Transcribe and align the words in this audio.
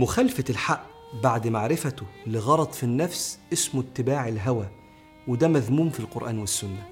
مخالفة 0.00 0.44
الحق 0.50 0.86
بعد 1.22 1.48
معرفته 1.48 2.06
لغرض 2.26 2.72
في 2.72 2.82
النفس 2.82 3.38
اسمه 3.52 3.80
اتباع 3.80 4.28
الهوى 4.28 4.66
وده 5.28 5.48
مذموم 5.48 5.90
في 5.90 6.00
القرآن 6.00 6.38
والسنة. 6.38 6.88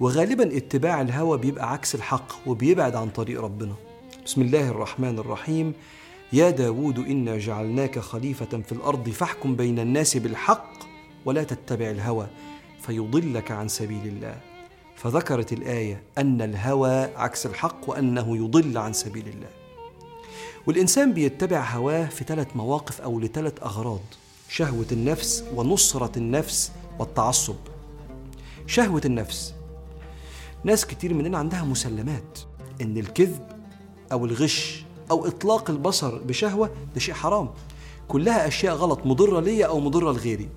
وغالبا 0.00 0.56
اتباع 0.56 1.00
الهوى 1.00 1.38
بيبقى 1.38 1.72
عكس 1.72 1.94
الحق 1.94 2.48
وبيبعد 2.48 2.96
عن 2.96 3.10
طريق 3.10 3.40
ربنا. 3.40 3.74
بسم 4.24 4.42
الله 4.42 4.68
الرحمن 4.68 5.18
الرحيم. 5.18 5.72
يا 6.32 6.50
داود 6.50 6.98
إنا 6.98 7.38
جعلناك 7.38 7.98
خليفة 7.98 8.60
في 8.66 8.72
الأرض 8.72 9.08
فاحكم 9.08 9.56
بين 9.56 9.78
الناس 9.78 10.16
بالحق 10.16 10.72
ولا 11.24 11.44
تتبع 11.44 11.90
الهوى 11.90 12.26
فيضلك 12.80 13.50
عن 13.50 13.68
سبيل 13.68 14.06
الله. 14.06 14.40
فذكرت 14.96 15.52
الآية 15.52 16.02
أن 16.18 16.42
الهوى 16.42 17.02
عكس 17.16 17.46
الحق 17.46 17.90
وأنه 17.90 18.36
يضل 18.36 18.78
عن 18.78 18.92
سبيل 18.92 19.28
الله. 19.28 19.65
والإنسان 20.66 21.12
بيتبع 21.12 21.70
هواه 21.70 22.06
في 22.06 22.24
ثلاث 22.24 22.56
مواقف 22.56 23.00
أو 23.00 23.20
لثلاث 23.20 23.62
أغراض 23.62 24.00
شهوة 24.48 24.86
النفس 24.92 25.44
ونصرة 25.54 26.18
النفس 26.18 26.72
والتعصب. 26.98 27.56
شهوة 28.66 29.00
النفس. 29.04 29.54
ناس 30.64 30.86
كتير 30.86 31.14
مننا 31.14 31.38
عندها 31.38 31.64
مسلمات 31.64 32.38
إن 32.80 32.96
الكذب 32.96 33.46
أو 34.12 34.24
الغش 34.26 34.84
أو 35.10 35.26
إطلاق 35.26 35.70
البصر 35.70 36.18
بشهوة 36.18 36.70
ده 36.94 37.00
شيء 37.00 37.14
حرام. 37.14 37.50
كلها 38.08 38.48
أشياء 38.48 38.74
غلط 38.74 39.06
مضرة 39.06 39.40
ليا 39.40 39.66
أو 39.66 39.80
مضرة 39.80 40.12
لغيري. 40.12 40.48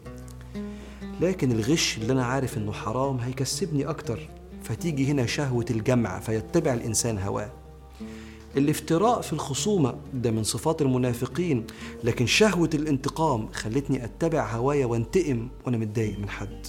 لكن 1.22 1.52
الغش 1.52 1.98
اللي 1.98 2.14
أنا 2.14 2.26
عارف 2.26 2.58
إنه 2.58 2.72
حرام 2.72 3.18
هيكسبني 3.20 3.90
أكتر 3.90 4.30
فتيجي 4.64 5.12
هنا 5.12 5.26
شهوة 5.26 5.66
الجمع 5.70 6.20
فيتبع 6.20 6.74
الإنسان 6.74 7.20
هواه. 7.20 7.52
الافتراء 8.58 9.22
في 9.22 9.34
الخصومة 9.34 9.96
ده 10.14 10.32
من 10.32 10.44
صفات 10.44 10.82
المنافقين 10.82 11.68
لكن 12.04 12.26
شهوة 12.26 12.70
الانتقام 12.74 13.52
خلتني 13.52 14.06
أتبع 14.06 14.52
هوايا 14.52 14.86
وانتقم 14.86 15.48
وأنا 15.66 15.78
متضايق 15.78 16.20
من 16.20 16.30
حد. 16.30 16.68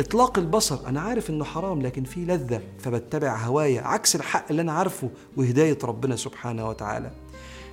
إطلاق 0.00 0.38
البصر 0.38 0.86
أنا 0.86 1.00
عارف 1.00 1.30
إنه 1.30 1.44
حرام 1.44 1.82
لكن 1.82 2.04
فيه 2.04 2.24
لذة 2.24 2.62
فبتبع 2.78 3.36
هوايا 3.36 3.82
عكس 3.82 4.16
الحق 4.16 4.46
اللي 4.50 4.62
أنا 4.62 4.72
عارفه 4.72 5.10
وهداية 5.36 5.78
ربنا 5.84 6.16
سبحانه 6.16 6.68
وتعالى. 6.68 7.10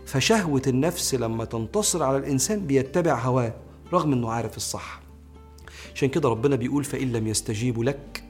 فشهوة 0.05 0.61
النفس 0.67 1.15
لما 1.15 1.45
تنتصر 1.45 2.03
على 2.03 2.17
الإنسان 2.17 2.67
بيتبع 2.67 3.19
هواه 3.19 3.53
رغم 3.93 4.13
إنه 4.13 4.29
عارف 4.31 4.57
الصح. 4.57 5.01
عشان 5.95 6.09
كده 6.09 6.29
ربنا 6.29 6.55
بيقول 6.55 6.83
فإن 6.83 7.11
لم 7.11 7.27
يستجيبوا 7.27 7.83
لك 7.83 8.23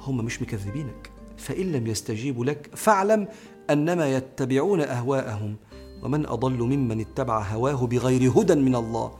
هم 0.00 0.24
مش 0.24 0.42
مكذبينك. 0.42 1.10
فإن 1.38 1.72
لم 1.72 1.86
يستجيبوا 1.86 2.44
لك 2.44 2.70
فاعلم 2.74 3.28
أنما 3.70 4.16
يتبعون 4.16 4.80
أهواءهم. 4.80 5.56
ومن 6.02 6.26
أضل 6.26 6.52
ممن 6.62 7.00
اتبع 7.00 7.42
هواه 7.42 7.86
بغير 7.86 8.30
هدى 8.30 8.54
من 8.54 8.74
الله 8.76 9.12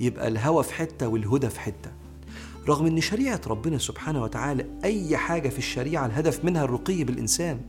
يبقى 0.00 0.28
الهوى 0.28 0.62
في 0.62 0.74
حتة 0.74 1.08
والهدى 1.08 1.48
في 1.48 1.60
حتة. 1.60 1.90
رغم 2.68 2.86
أن 2.86 3.00
شريعة 3.00 3.40
ربنا 3.46 3.78
سبحانه 3.78 4.22
وتعالى 4.22 4.66
أي 4.84 5.16
حاجة 5.16 5.48
في 5.48 5.58
الشريعة 5.58 6.06
الهدف 6.06 6.44
منها 6.44 6.64
الرقي 6.64 7.04
بالإنسان 7.04 7.60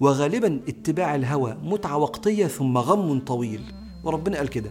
وغالبا 0.00 0.60
اتباع 0.68 1.14
الهوى 1.14 1.56
متعة 1.62 1.96
وقتية 1.96 2.46
ثم 2.46 2.78
غم 2.78 3.20
طويل. 3.20 3.60
وربنا 4.04 4.36
قال 4.36 4.48
كده 4.48 4.70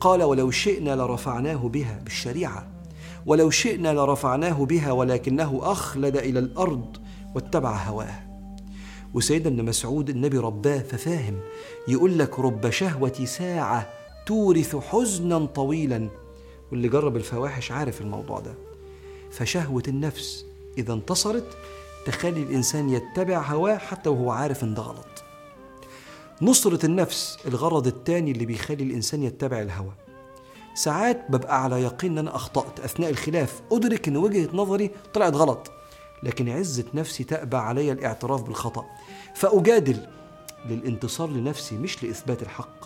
قال 0.00 0.22
ولو 0.22 0.50
شئنا 0.50 0.96
لرفعناه 0.96 1.68
بها 1.68 2.00
بالشريعة 2.04 2.68
ولو 3.26 3.50
شئنا 3.50 3.94
لرفعناه 3.94 4.64
بها 4.64 4.92
ولكنه 4.92 5.60
أخلد 5.62 6.16
إلى 6.16 6.38
الأرض 6.38 6.96
واتبع 7.34 7.76
هواه. 7.76 8.20
وسيدنا 9.14 9.48
ابن 9.48 9.64
مسعود 9.64 10.10
النبي 10.10 10.38
رباه 10.38 10.78
ففاهم 10.78 11.40
يقول 11.88 12.18
لك 12.18 12.38
رب 12.38 12.70
شهوة 12.70 13.24
ساعة 13.24 13.88
تورث 14.26 14.76
حزنا 14.76 15.46
طويلا. 15.46 16.08
واللي 16.72 16.88
جرب 16.88 17.16
الفواحش 17.16 17.72
عارف 17.72 18.00
الموضوع 18.00 18.40
ده. 18.40 18.54
فشهوة 19.30 19.82
النفس 19.88 20.44
إذا 20.78 20.92
انتصرت 20.92 21.56
تخلي 22.06 22.42
الإنسان 22.42 22.90
يتبع 22.90 23.42
هواه 23.42 23.76
حتى 23.76 24.08
وهو 24.08 24.30
عارف 24.30 24.64
إن 24.64 24.74
ده 24.74 24.82
غلط. 24.82 25.24
نصرة 26.42 26.86
النفس 26.86 27.38
الغرض 27.46 27.86
الثاني 27.86 28.30
اللي 28.30 28.46
بيخلي 28.46 28.84
الإنسان 28.84 29.22
يتبع 29.22 29.62
الهوى. 29.62 29.92
ساعات 30.74 31.30
ببقى 31.30 31.64
على 31.64 31.82
يقين 31.82 32.12
إن 32.12 32.18
أنا 32.18 32.36
أخطأت 32.36 32.80
أثناء 32.80 33.10
الخلاف 33.10 33.62
أدرك 33.72 34.08
إن 34.08 34.16
وجهة 34.16 34.48
نظري 34.52 34.90
طلعت 35.14 35.34
غلط. 35.34 35.70
لكن 36.24 36.48
عزة 36.48 36.84
نفسي 36.94 37.24
تأبى 37.24 37.56
علي 37.56 37.92
الاعتراف 37.92 38.42
بالخطأ. 38.42 38.84
فأجادل 39.34 40.06
للانتصار 40.66 41.30
لنفسي 41.30 41.74
مش 41.76 42.04
لإثبات 42.04 42.42
الحق. 42.42 42.84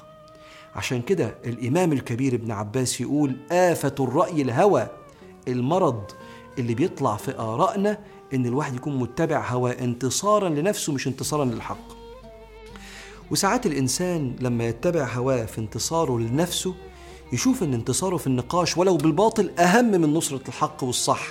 عشان 0.76 1.02
كده 1.02 1.34
الإمام 1.46 1.92
الكبير 1.92 2.34
ابن 2.34 2.50
عباس 2.50 3.00
يقول 3.00 3.36
آفة 3.50 3.94
الرأي 4.00 4.42
الهوى 4.42 4.88
المرض 5.48 6.04
اللي 6.58 6.74
بيطلع 6.74 7.16
في 7.16 7.38
آرائنا 7.38 7.98
إن 8.34 8.46
الواحد 8.46 8.74
يكون 8.74 8.96
متبع 8.98 9.48
هوى 9.48 9.78
انتصارا 9.84 10.48
لنفسه 10.48 10.92
مش 10.92 11.06
انتصارا 11.06 11.44
للحق. 11.44 11.98
وساعات 13.30 13.66
الإنسان 13.66 14.36
لما 14.40 14.68
يتبع 14.68 15.04
هواه 15.14 15.44
في 15.44 15.58
انتصاره 15.58 16.18
لنفسه 16.18 16.74
يشوف 17.32 17.62
إن 17.62 17.74
انتصاره 17.74 18.16
في 18.16 18.26
النقاش 18.26 18.76
ولو 18.78 18.96
بالباطل 18.96 19.50
أهم 19.58 19.90
من 19.90 20.14
نصرة 20.14 20.40
الحق 20.48 20.84
والصح. 20.84 21.26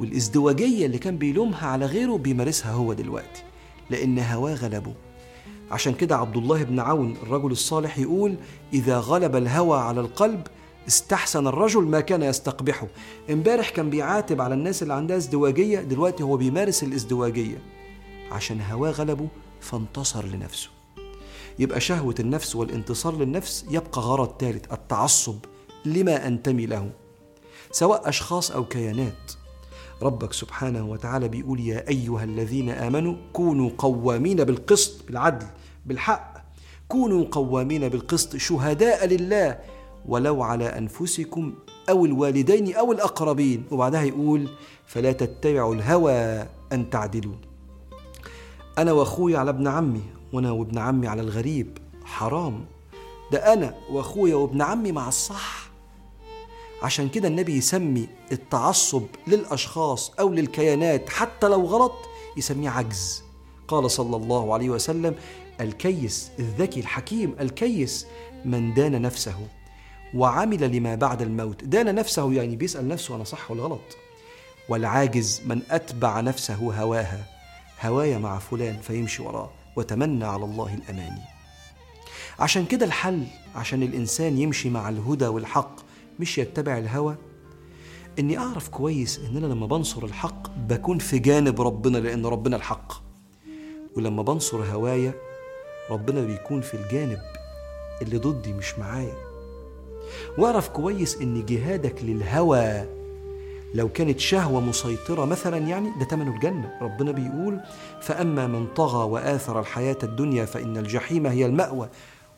والازدواجية 0.00 0.86
اللي 0.86 0.98
كان 0.98 1.18
بيلومها 1.18 1.68
على 1.68 1.86
غيره 1.86 2.16
بيمارسها 2.16 2.72
هو 2.72 2.92
دلوقتي 2.92 3.42
لأن 3.90 4.18
هواه 4.18 4.54
غلبه. 4.54 4.94
عشان 5.70 5.94
كده 5.94 6.16
عبد 6.16 6.36
الله 6.36 6.62
بن 6.62 6.80
عون 6.80 7.16
الرجل 7.22 7.50
الصالح 7.50 7.98
يقول 7.98 8.36
إذا 8.72 8.98
غلب 8.98 9.36
الهوى 9.36 9.78
على 9.78 10.00
القلب 10.00 10.46
استحسن 10.88 11.46
الرجل 11.46 11.82
ما 11.82 12.00
كان 12.00 12.22
يستقبحه. 12.22 12.86
امبارح 13.30 13.70
كان 13.70 13.90
بيعاتب 13.90 14.40
على 14.40 14.54
الناس 14.54 14.82
اللي 14.82 14.94
عندها 14.94 15.16
ازدواجية 15.16 15.80
دلوقتي 15.80 16.22
هو 16.22 16.36
بيمارس 16.36 16.82
الازدواجية. 16.82 17.58
عشان 18.30 18.60
هواه 18.60 18.90
غلبه 18.90 19.28
فانتصر 19.60 20.26
لنفسه. 20.26 20.68
يبقى 21.58 21.80
شهوة 21.80 22.14
النفس 22.20 22.56
والانتصار 22.56 23.16
للنفس 23.16 23.66
يبقى 23.70 24.00
غرض 24.00 24.32
ثالث 24.40 24.72
التعصب 24.72 25.36
لما 25.84 26.26
أنتمي 26.26 26.66
له. 26.66 26.90
سواء 27.70 28.08
أشخاص 28.08 28.50
أو 28.50 28.64
كيانات 28.64 29.32
ربك 30.02 30.32
سبحانه 30.32 30.90
وتعالى 30.90 31.28
بيقول 31.28 31.60
يا 31.60 31.88
أيها 31.88 32.24
الذين 32.24 32.70
آمنوا 32.70 33.14
كونوا 33.32 33.70
قوامين 33.78 34.44
بالقسط 34.44 35.06
بالعدل 35.06 35.46
بالحق. 35.86 36.34
كونوا 36.88 37.24
قوامين 37.30 37.88
بالقسط 37.88 38.36
شهداء 38.36 39.06
لله 39.06 39.58
ولو 40.06 40.42
على 40.42 40.64
أنفسكم 40.64 41.52
أو 41.90 42.04
الوالدين 42.04 42.74
أو 42.74 42.92
الأقربين. 42.92 43.64
وبعدها 43.70 44.02
يقول 44.02 44.48
فلا 44.86 45.12
تتبعوا 45.12 45.74
الهوى 45.74 46.46
أن 46.72 46.90
تعدلوا. 46.90 47.34
أنا 48.78 48.92
وأخوي 48.92 49.36
على 49.36 49.50
ابن 49.50 49.68
عمي 49.68 50.02
وأنا 50.32 50.50
وابن 50.50 50.78
عمي 50.78 51.06
على 51.06 51.22
الغريب. 51.22 51.78
حرام. 52.04 52.64
ده 53.32 53.52
أنا 53.52 53.74
وأخويا 53.90 54.34
وابن 54.34 54.62
عمي 54.62 54.92
مع 54.92 55.08
الصح. 55.08 55.61
عشان 56.82 57.08
كده 57.08 57.28
النبي 57.28 57.56
يسمي 57.56 58.08
التعصب 58.32 59.02
للأشخاص 59.26 60.10
أو 60.20 60.32
للكيانات 60.32 61.10
حتى 61.10 61.48
لو 61.48 61.64
غلط 61.64 61.92
يسميه 62.36 62.70
عجز. 62.70 63.22
قال 63.68 63.90
صلى 63.90 64.16
الله 64.16 64.54
عليه 64.54 64.70
وسلم 64.70 65.14
الكيس 65.60 66.30
الذكي 66.38 66.80
الحكيم 66.80 67.36
الكيس 67.40 68.06
من 68.44 68.74
دان 68.74 69.02
نفسه 69.02 69.36
وعمل 70.14 70.76
لما 70.76 70.94
بعد 70.94 71.22
الموت. 71.22 71.64
دان 71.64 71.94
نفسه 71.94 72.32
يعني 72.32 72.56
بيسأل 72.56 72.88
نفسه 72.88 73.16
أنا 73.16 73.24
صح 73.24 73.50
ولا 73.50 73.62
غلط؟ 73.62 73.96
والعاجز 74.68 75.42
من 75.46 75.62
أتبع 75.70 76.20
نفسه 76.20 76.54
هواها 76.54 77.24
هوايا 77.82 78.18
مع 78.18 78.38
فلان 78.38 78.80
فيمشي 78.80 79.22
وراه 79.22 79.50
وتمنى 79.76 80.24
على 80.24 80.44
الله 80.44 80.74
الأماني. 80.74 81.22
عشان 82.38 82.66
كده 82.66 82.86
الحل 82.86 83.26
عشان 83.54 83.82
الإنسان 83.82 84.38
يمشي 84.38 84.70
مع 84.70 84.88
الهدى 84.88 85.26
والحق 85.26 85.91
مش 86.20 86.38
يتبع 86.38 86.78
الهوى. 86.78 87.16
إني 88.18 88.38
أعرف 88.38 88.68
كويس 88.68 89.18
ان 89.18 89.36
أنا 89.36 89.46
لما 89.46 89.66
بنصر 89.66 90.04
الحق 90.04 90.48
بكون 90.68 90.98
في 90.98 91.18
جانب 91.18 91.60
ربنا 91.60 91.98
لأن 91.98 92.26
ربنا 92.26 92.56
الحق. 92.56 92.92
ولما 93.96 94.22
بنصر 94.22 94.64
هوايا 94.64 95.14
ربنا 95.90 96.20
بيكون 96.20 96.60
في 96.60 96.74
الجانب 96.74 97.18
اللي 98.02 98.18
ضدي 98.18 98.52
مش 98.52 98.78
معايا. 98.78 99.14
وأعرف 100.38 100.68
كويس 100.68 101.16
إن 101.20 101.46
جهادك 101.46 102.02
للهوى 102.04 102.84
لو 103.74 103.88
كانت 103.88 104.20
شهوة 104.20 104.60
مسيطرة 104.60 105.24
مثلا 105.24 105.56
يعني 105.58 105.88
ده 106.00 106.04
تمنه 106.04 106.34
الجنة. 106.34 106.72
ربنا 106.82 107.12
بيقول 107.12 107.60
فأما 108.00 108.46
من 108.46 108.66
طغى 108.66 109.04
وآثر 109.10 109.60
الحياة 109.60 109.98
الدنيا 110.02 110.44
فإن 110.44 110.76
الجحيم 110.76 111.26
هي 111.26 111.46
المأوى. 111.46 111.88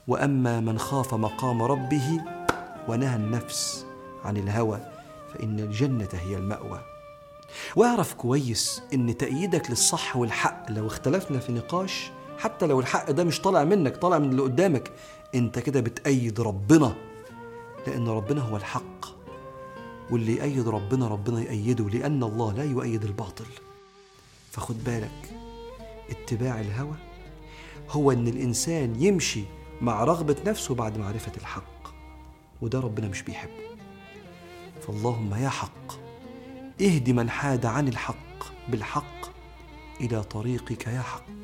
وأما 0.08 0.60
من 0.60 0.78
خاف 0.78 1.14
مقام 1.14 1.62
ربه 1.62 2.20
ونهى 2.88 3.16
النفس 3.16 3.86
عن 4.24 4.36
الهوى 4.36 4.80
فإن 5.34 5.60
الجنة 5.60 6.08
هي 6.12 6.36
المأوى. 6.36 6.80
واعرف 7.76 8.14
كويس 8.14 8.82
إن 8.94 9.16
تأييدك 9.16 9.70
للصح 9.70 10.16
والحق 10.16 10.70
لو 10.70 10.86
اختلفنا 10.86 11.38
في 11.38 11.52
نقاش 11.52 12.10
حتى 12.38 12.66
لو 12.66 12.80
الحق 12.80 13.10
ده 13.10 13.24
مش 13.24 13.40
طالع 13.40 13.64
منك 13.64 13.96
طالع 13.96 14.18
من 14.18 14.30
اللي 14.30 14.42
قدامك 14.42 14.92
أنت 15.34 15.58
كده 15.58 15.80
بتأيد 15.80 16.40
ربنا 16.40 16.94
لأن 17.86 18.08
ربنا 18.08 18.40
هو 18.40 18.56
الحق. 18.56 19.04
واللي 20.10 20.36
يأيد 20.36 20.68
ربنا 20.68 21.08
ربنا 21.08 21.40
يأيده 21.40 21.88
لأن 21.88 22.22
الله 22.22 22.52
لا 22.52 22.64
يؤيد 22.64 23.04
الباطل. 23.04 23.46
فخد 24.50 24.84
بالك 24.84 25.30
اتباع 26.10 26.60
الهوى 26.60 26.94
هو 27.90 28.12
إن 28.12 28.28
الإنسان 28.28 29.02
يمشي 29.02 29.44
مع 29.80 30.04
رغبة 30.04 30.36
نفسه 30.46 30.74
بعد 30.74 30.98
معرفة 30.98 31.32
الحق. 31.36 31.73
وده 32.64 32.80
ربنا 32.80 33.08
مش 33.08 33.22
بيحبه. 33.22 33.64
فاللهم 34.86 35.34
يا 35.34 35.48
حق 35.48 35.92
اهد 36.80 37.10
من 37.10 37.30
حاد 37.30 37.66
عن 37.66 37.88
الحق 37.88 38.44
بالحق 38.68 39.26
إلى 40.00 40.22
طريقك 40.22 40.86
يا 40.86 41.02
حق. 41.02 41.43